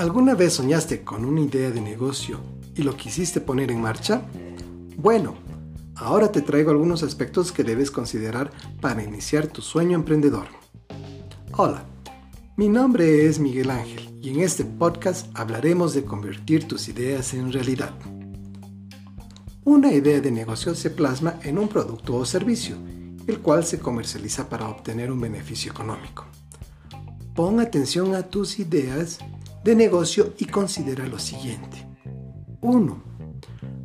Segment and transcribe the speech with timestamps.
[0.00, 2.40] ¿Alguna vez soñaste con una idea de negocio
[2.74, 4.22] y lo quisiste poner en marcha?
[4.96, 5.34] Bueno,
[5.94, 8.50] ahora te traigo algunos aspectos que debes considerar
[8.80, 10.46] para iniciar tu sueño emprendedor.
[11.52, 11.84] Hola,
[12.56, 17.52] mi nombre es Miguel Ángel y en este podcast hablaremos de convertir tus ideas en
[17.52, 17.92] realidad.
[19.64, 22.76] Una idea de negocio se plasma en un producto o servicio,
[23.26, 26.24] el cual se comercializa para obtener un beneficio económico.
[27.34, 29.18] Pon atención a tus ideas
[29.64, 31.86] de negocio y considera lo siguiente.
[32.62, 33.02] 1.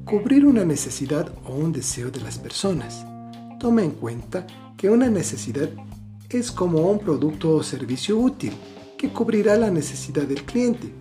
[0.05, 3.05] Cubrir una necesidad o un deseo de las personas.
[3.59, 4.45] Toma en cuenta
[4.77, 5.69] que una necesidad
[6.29, 8.53] es como un producto o servicio útil
[8.97, 10.93] que cubrirá la necesidad del cliente.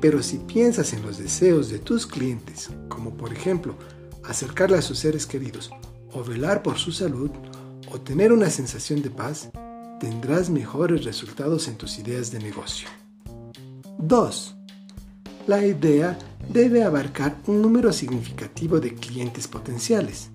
[0.00, 3.76] Pero si piensas en los deseos de tus clientes, como por ejemplo
[4.22, 5.70] acercarle a sus seres queridos
[6.12, 7.30] o velar por su salud
[7.90, 9.50] o tener una sensación de paz,
[10.00, 12.88] tendrás mejores resultados en tus ideas de negocio.
[13.98, 14.56] 2.
[15.46, 20.30] La idea debe abarcar un número significativo de clientes potenciales.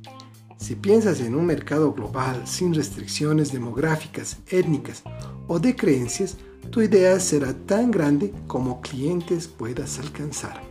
[0.57, 5.03] Si piensas en un mercado global sin restricciones demográficas, étnicas
[5.47, 6.37] o de creencias,
[6.69, 10.61] tu idea será tan grande como clientes puedas alcanzar.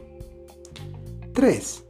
[1.33, 1.85] 3.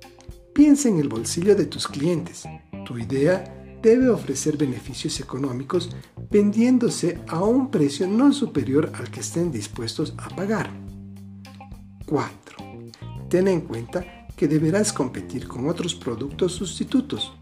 [0.55, 2.45] Piensa en el bolsillo de tus clientes.
[2.87, 3.45] Tu idea
[3.83, 5.91] debe ofrecer beneficios económicos
[6.31, 10.88] vendiéndose a un precio no superior al que estén dispuestos a pagar.
[12.09, 12.57] 4.
[13.29, 17.33] Ten en cuenta que deberás competir con otros productos sustitutos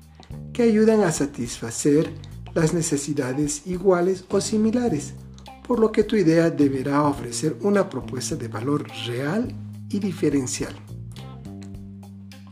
[0.53, 2.13] que ayudan a satisfacer
[2.55, 5.15] las necesidades iguales o similares,
[5.67, 9.55] por lo que tu idea deberá ofrecer una propuesta de valor real
[9.89, 10.75] y diferencial.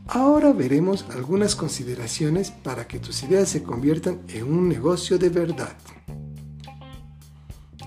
[0.06, 5.74] Ahora veremos algunas consideraciones para que tus ideas se conviertan en un negocio de verdad.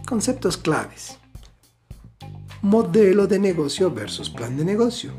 [0.06, 1.19] Conceptos claves.
[2.63, 5.12] Modelo de negocio versus plan de negocio.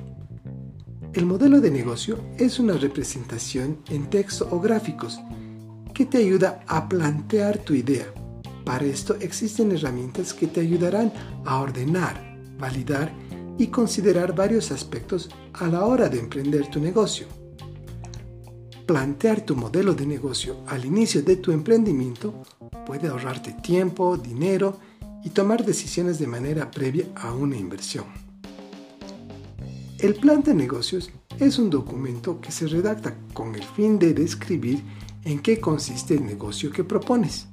[1.12, 5.21] El modelo de negocio es una representación en texto o gráficos
[5.94, 8.06] que te ayuda a plantear tu idea.
[8.65, 11.12] Para esto existen herramientas que te ayudarán
[11.44, 13.15] a ordenar, validar
[13.56, 17.28] y considerar varios aspectos a la hora de emprender tu negocio.
[18.84, 22.43] Plantear tu modelo de negocio al inicio de tu emprendimiento
[22.84, 24.81] puede ahorrarte tiempo, dinero
[25.25, 28.06] y tomar decisiones de manera previa a una inversión.
[29.99, 34.83] El plan de negocios es un documento que se redacta con el fin de describir
[35.25, 37.49] en qué consiste el negocio que propones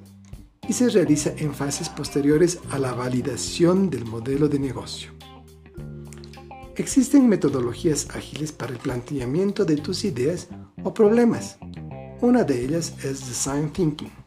[0.68, 5.12] y se realiza en fases posteriores a la validación del modelo de negocio.
[6.76, 10.48] Existen metodologías ágiles para el planteamiento de tus ideas
[10.84, 11.58] o problemas.
[12.22, 14.25] Una de ellas es Design Thinking.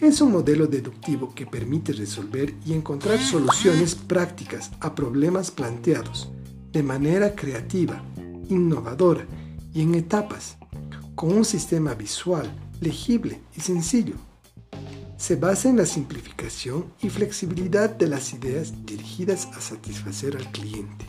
[0.00, 6.30] Es un modelo deductivo que permite resolver y encontrar soluciones prácticas a problemas planteados
[6.72, 8.02] de manera creativa,
[8.48, 9.26] innovadora
[9.72, 10.56] y en etapas,
[11.14, 14.14] con un sistema visual, legible y sencillo.
[15.16, 21.06] Se basa en la simplificación y flexibilidad de las ideas dirigidas a satisfacer al cliente.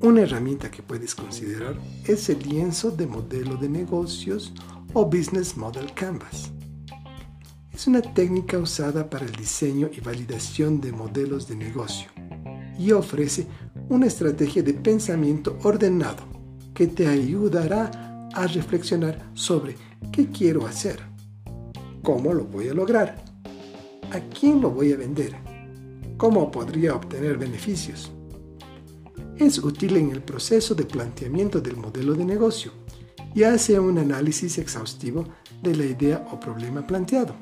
[0.00, 4.52] Una herramienta que puedes considerar es el lienzo de modelo de negocios
[4.92, 6.52] o Business Model Canvas.
[7.74, 12.08] Es una técnica usada para el diseño y validación de modelos de negocio
[12.78, 13.46] y ofrece
[13.88, 16.22] una estrategia de pensamiento ordenado
[16.72, 19.76] que te ayudará a reflexionar sobre
[20.12, 21.00] qué quiero hacer,
[22.02, 23.24] cómo lo voy a lograr,
[24.12, 25.34] a quién lo voy a vender,
[26.16, 28.12] cómo podría obtener beneficios
[29.38, 32.70] es útil en el proceso de planteamiento del modelo de negocio
[33.34, 35.24] y hace un análisis exhaustivo
[35.60, 37.34] de la idea o problema planteado.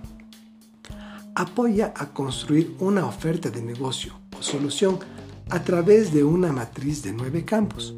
[1.42, 5.00] Apoya a construir una oferta de negocio o solución
[5.50, 7.96] a través de una matriz de nueve campos,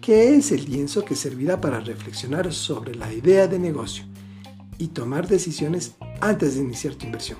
[0.00, 4.06] que es el lienzo que servirá para reflexionar sobre la idea de negocio
[4.78, 7.38] y tomar decisiones antes de iniciar tu inversión.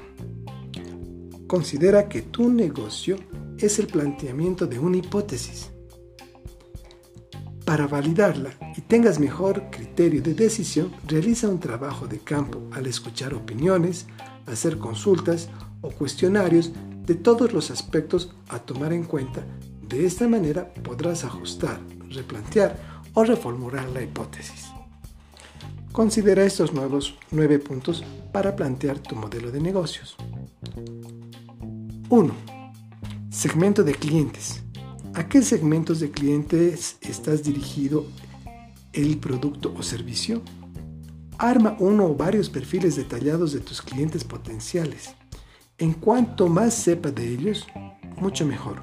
[1.47, 3.17] Considera que tu negocio
[3.57, 5.71] es el planteamiento de una hipótesis
[7.65, 13.33] para validarla y tengas mejor criterio de decisión, realiza un trabajo de campo al escuchar
[13.33, 14.07] opiniones,
[14.47, 15.49] hacer consultas
[15.83, 16.73] o cuestionarios
[17.05, 19.45] de todos los aspectos a tomar en cuenta.
[19.89, 22.79] De esta manera podrás ajustar, replantear
[23.15, 24.67] o reformular la hipótesis.
[25.93, 30.17] Considera estos nuevos nueve puntos para plantear tu modelo de negocios.
[32.11, 32.35] 1.
[33.31, 34.63] Segmento de clientes.
[35.15, 38.05] ¿A qué segmentos de clientes estás dirigido
[38.93, 40.43] el producto o servicio?
[41.39, 45.15] Arma uno o varios perfiles detallados de tus clientes potenciales.
[45.79, 47.67] En cuanto más sepa de ellos,
[48.19, 48.83] mucho mejor.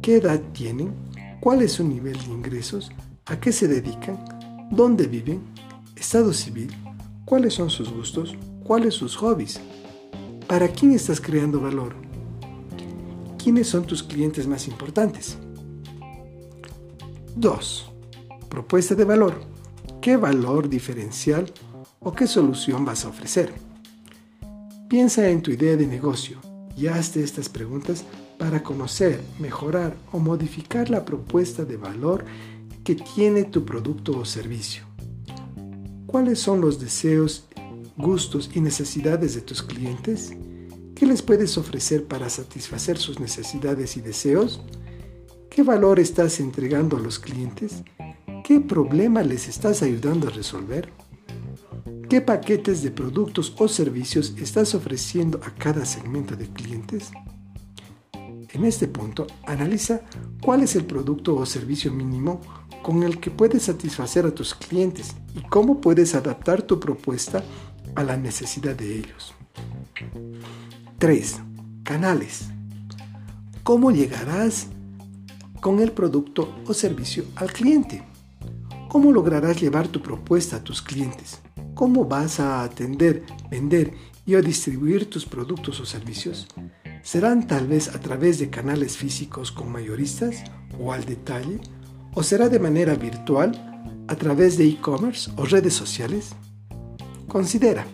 [0.00, 0.94] qué edad tienen,
[1.40, 2.90] cuál es su nivel de ingresos,
[3.26, 4.18] a qué se dedican,
[4.70, 5.42] dónde viven,
[5.94, 6.74] estado civil,
[7.26, 8.34] cuáles son sus gustos,
[8.64, 9.60] cuáles sus hobbies,
[10.46, 11.94] para quién estás creando valor,
[13.36, 15.36] quiénes son tus clientes más importantes.
[17.36, 17.92] 2.
[18.48, 19.40] Propuesta de valor.
[20.00, 21.52] ¿Qué valor diferencial
[22.00, 23.52] o qué solución vas a ofrecer?
[24.88, 26.38] Piensa en tu idea de negocio
[26.74, 28.06] y hazte estas preguntas
[28.38, 32.24] para conocer, mejorar o modificar la propuesta de valor
[32.82, 34.84] que tiene tu producto o servicio.
[36.06, 37.44] ¿Cuáles son los deseos,
[37.98, 40.32] gustos y necesidades de tus clientes?
[40.94, 44.62] ¿Qué les puedes ofrecer para satisfacer sus necesidades y deseos?
[45.50, 47.82] ¿Qué valor estás entregando a los clientes?
[48.50, 50.92] ¿Qué problema les estás ayudando a resolver?
[52.08, 57.12] ¿Qué paquetes de productos o servicios estás ofreciendo a cada segmento de clientes?
[58.12, 60.00] En este punto, analiza
[60.42, 62.40] cuál es el producto o servicio mínimo
[62.82, 67.44] con el que puedes satisfacer a tus clientes y cómo puedes adaptar tu propuesta
[67.94, 69.32] a la necesidad de ellos.
[70.98, 71.36] 3.
[71.84, 72.48] Canales.
[73.62, 74.66] ¿Cómo llegarás
[75.60, 78.09] con el producto o servicio al cliente?
[78.90, 81.38] ¿Cómo lograrás llevar tu propuesta a tus clientes?
[81.74, 83.94] ¿Cómo vas a atender, vender
[84.26, 86.48] y o distribuir tus productos o servicios?
[87.04, 90.42] ¿Serán tal vez a través de canales físicos con mayoristas
[90.76, 91.60] o al detalle?
[92.14, 93.52] ¿O será de manera virtual
[94.08, 96.30] a través de e-commerce o redes sociales?
[97.28, 97.86] Considera,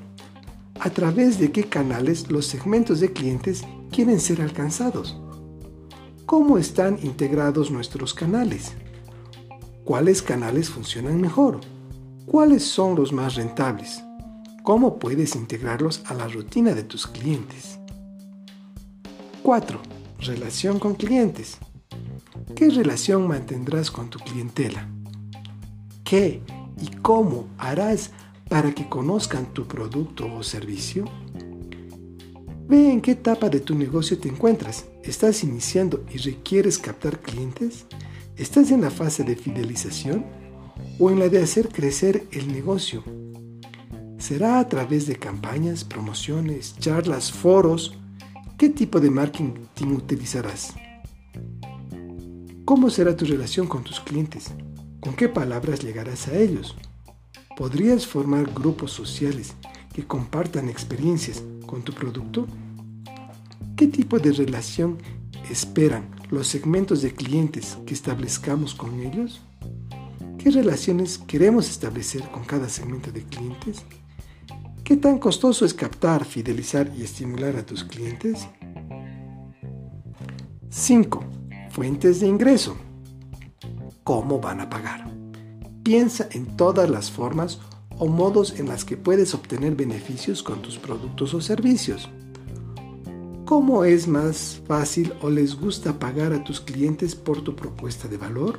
[0.81, 5.21] ¿a través de qué canales los segmentos de clientes quieren ser alcanzados?
[6.25, 8.73] ¿Cómo están integrados nuestros canales?
[9.87, 11.61] ¿Cuáles canales funcionan mejor?
[12.27, 14.03] ¿Cuáles son los más rentables?
[14.65, 17.79] ¿Cómo puedes integrarlos a la rutina de tus clientes?
[19.45, 19.81] 4.
[20.19, 21.59] Relación con clientes.
[22.57, 24.89] ¿Qué relación mantendrás con tu clientela?
[26.03, 26.43] ¿Qué
[26.83, 28.11] y cómo harás
[28.49, 31.05] para que conozcan tu producto o servicio?
[32.67, 34.87] Ve en qué etapa de tu negocio te encuentras.
[35.05, 37.87] ¿Estás iniciando y requieres captar clientes?
[38.37, 40.27] ¿Estás en la fase de fidelización
[40.99, 43.03] o en la de hacer crecer el negocio?
[44.19, 47.95] ¿Será a través de campañas, promociones, charlas, foros?
[48.59, 50.75] ¿Qué tipo de marketing utilizarás?
[52.67, 54.53] ¿Cómo será tu relación con tus clientes?
[55.01, 56.77] ¿Con qué palabras llegarás a ellos?
[57.57, 59.55] ¿Podrías formar grupos sociales
[59.95, 62.47] que compartan experiencias con tu producto?
[63.77, 64.99] ¿Qué tipo de relación
[65.51, 69.41] esperan los segmentos de clientes que establezcamos con ellos?
[70.39, 73.83] ¿Qué relaciones queremos establecer con cada segmento de clientes?
[74.85, 78.47] ¿Qué tan costoso es captar, fidelizar y estimular a tus clientes?
[80.71, 81.25] 5.
[81.71, 82.77] Fuentes de ingreso.
[84.05, 85.11] ¿Cómo van a pagar?
[85.83, 87.61] Piensa en todas las formas
[87.99, 92.09] o modos en las que puedes obtener beneficios con tus productos o servicios.
[93.47, 98.17] ¿Cómo es más fácil o les gusta pagar a tus clientes por tu propuesta de
[98.17, 98.59] valor?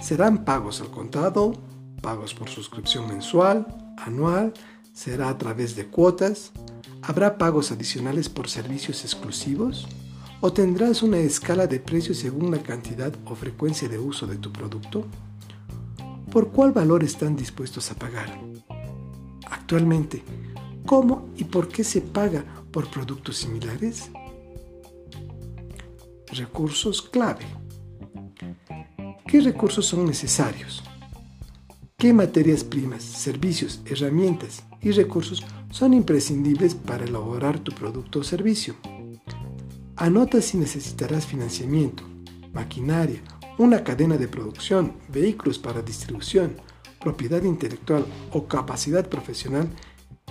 [0.00, 1.52] ¿Serán pagos al contado,
[2.00, 3.66] pagos por suscripción mensual,
[3.98, 4.54] anual?
[4.92, 6.52] ¿Será a través de cuotas?
[7.02, 9.88] ¿Habrá pagos adicionales por servicios exclusivos?
[10.40, 14.52] ¿O tendrás una escala de precios según la cantidad o frecuencia de uso de tu
[14.52, 15.06] producto?
[16.30, 18.40] ¿Por cuál valor están dispuestos a pagar?
[19.50, 20.22] Actualmente,
[20.86, 24.10] ¿cómo y por qué se paga por productos similares?
[26.32, 27.44] Recursos clave.
[29.26, 30.82] ¿Qué recursos son necesarios?
[31.96, 38.74] ¿Qué materias primas, servicios, herramientas y recursos son imprescindibles para elaborar tu producto o servicio?
[39.96, 42.02] Anota si necesitarás financiamiento,
[42.52, 43.22] maquinaria,
[43.58, 46.56] una cadena de producción, vehículos para distribución,
[47.00, 49.68] propiedad intelectual o capacidad profesional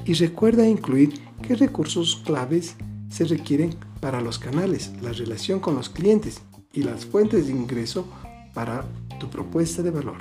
[0.05, 2.75] y recuerda incluir qué recursos claves
[3.09, 6.41] se requieren para los canales, la relación con los clientes
[6.73, 8.07] y las fuentes de ingreso
[8.53, 8.85] para
[9.19, 10.17] tu propuesta de valor.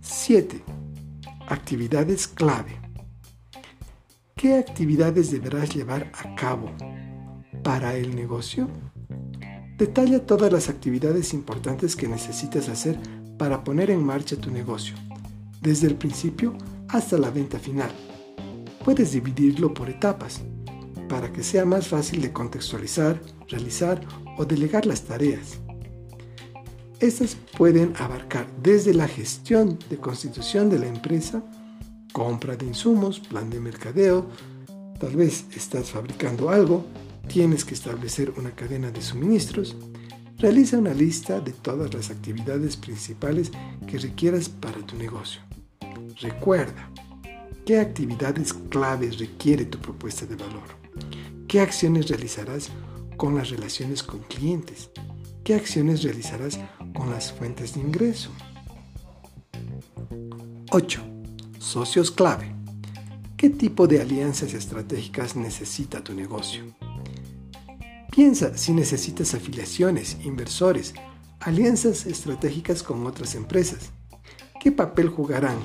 [0.00, 0.62] 7.
[1.48, 2.80] Actividades clave.
[4.34, 6.70] ¿Qué actividades deberás llevar a cabo
[7.62, 8.68] para el negocio?
[9.76, 12.98] Detalla todas las actividades importantes que necesitas hacer
[13.38, 14.94] para poner en marcha tu negocio,
[15.60, 16.56] desde el principio
[16.88, 17.90] hasta la venta final
[18.84, 20.40] puedes dividirlo por etapas
[21.08, 24.00] para que sea más fácil de contextualizar, realizar
[24.38, 25.58] o delegar las tareas.
[27.00, 31.42] Estas pueden abarcar desde la gestión de constitución de la empresa,
[32.12, 34.26] compra de insumos, plan de mercadeo,
[34.98, 36.84] tal vez estás fabricando algo,
[37.26, 39.76] tienes que establecer una cadena de suministros,
[40.42, 43.52] Realiza una lista de todas las actividades principales
[43.86, 45.40] que requieras para tu negocio.
[46.20, 46.90] Recuerda,
[47.64, 50.62] ¿qué actividades claves requiere tu propuesta de valor?
[51.48, 52.70] ¿Qué acciones realizarás
[53.16, 54.90] con las relaciones con clientes?
[55.44, 56.58] ¿Qué acciones realizarás
[56.94, 58.30] con las fuentes de ingreso?
[60.70, 61.02] 8.
[61.58, 62.54] Socios clave.
[63.36, 66.64] ¿Qué tipo de alianzas estratégicas necesita tu negocio?
[68.10, 70.94] Piensa si necesitas afiliaciones, inversores,
[71.40, 73.90] alianzas estratégicas con otras empresas.
[74.60, 75.56] ¿Qué papel jugarán?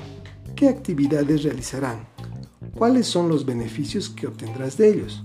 [0.56, 2.08] ¿Qué actividades realizarán?
[2.74, 5.24] ¿Cuáles son los beneficios que obtendrás de ellos?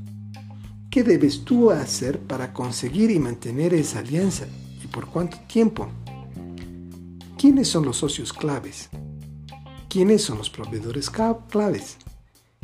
[0.90, 4.46] ¿Qué debes tú hacer para conseguir y mantener esa alianza?
[4.84, 5.88] ¿Y por cuánto tiempo?
[7.38, 8.90] ¿Quiénes son los socios claves?
[9.90, 11.98] ¿Quiénes son los proveedores claves?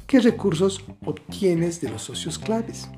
[0.07, 2.89] ¿Qué recursos obtienes de los socios claves?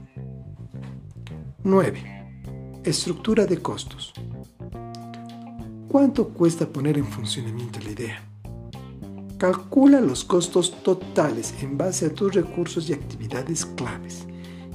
[1.63, 2.81] 9.
[2.83, 4.13] Estructura de costos.
[5.87, 8.30] ¿Cuánto cuesta poner en funcionamiento la idea?
[9.41, 14.27] Calcula los costos totales en base a tus recursos y actividades claves.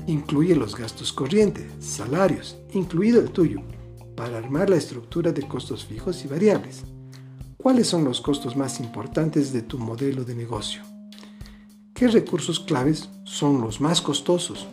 [0.09, 3.61] Incluye los gastos corrientes, salarios, incluido el tuyo,
[4.17, 6.83] para armar la estructura de costos fijos y variables.
[7.57, 10.83] ¿Cuáles son los costos más importantes de tu modelo de negocio?
[11.95, 14.67] ¿Qué recursos claves son los más costosos?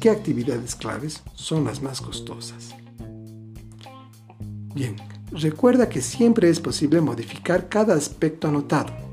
[0.00, 2.74] ¿Qué actividades claves son las más costosas?
[4.74, 4.96] Bien,
[5.30, 9.07] recuerda que siempre es posible modificar cada aspecto anotado.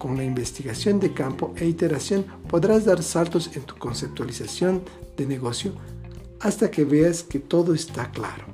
[0.00, 4.82] Con la investigación de campo e iteración podrás dar saltos en tu conceptualización
[5.14, 5.74] de negocio
[6.40, 8.46] hasta que veas que todo está claro.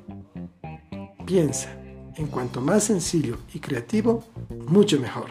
[1.25, 1.69] Piensa,
[2.17, 4.25] en cuanto más sencillo y creativo,
[4.67, 5.29] mucho mejor.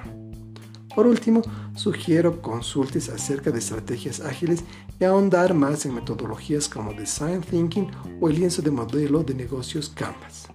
[0.94, 1.42] Por último,
[1.74, 4.64] sugiero consultes acerca de estrategias ágiles
[4.98, 7.90] y ahondar más en metodologías como Design Thinking
[8.22, 10.48] o el lienzo de modelo de negocios Canvas.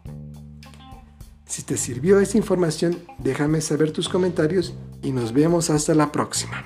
[1.51, 6.65] Si te sirvió esta información, déjame saber tus comentarios y nos vemos hasta la próxima.